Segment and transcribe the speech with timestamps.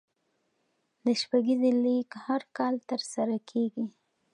[1.05, 3.85] د شپږیزې لیګ هر کال ترسره کیږي.